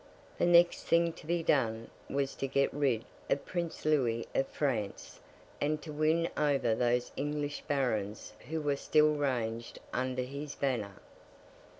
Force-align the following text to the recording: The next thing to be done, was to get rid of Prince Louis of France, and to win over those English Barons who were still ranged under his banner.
The 0.39 0.47
next 0.47 0.85
thing 0.87 1.13
to 1.13 1.27
be 1.27 1.43
done, 1.43 1.91
was 2.09 2.33
to 2.37 2.47
get 2.47 2.73
rid 2.73 3.05
of 3.29 3.45
Prince 3.45 3.85
Louis 3.85 4.25
of 4.33 4.47
France, 4.47 5.19
and 5.61 5.79
to 5.83 5.93
win 5.93 6.27
over 6.35 6.73
those 6.73 7.11
English 7.15 7.61
Barons 7.67 8.33
who 8.49 8.61
were 8.63 8.77
still 8.77 9.13
ranged 9.13 9.77
under 9.93 10.23
his 10.23 10.55
banner. 10.55 10.95